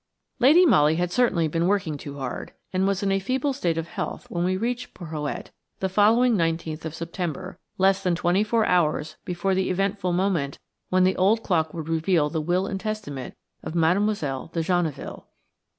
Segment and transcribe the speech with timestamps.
[0.39, 3.77] 3 LADY MOLLY had certainly been working too hard, and was in a feeble state
[3.77, 8.65] of health when we reached Porhoët the following 19th of September, less than twenty four
[8.65, 10.57] hours before the eventful moment
[10.89, 15.25] when the old clock would reveal the will and testament of Mademoiselle de Genneville.